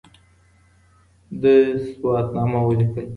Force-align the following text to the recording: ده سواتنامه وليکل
ده 1.41 1.53
سواتنامه 1.89 2.59
وليکل 2.67 3.07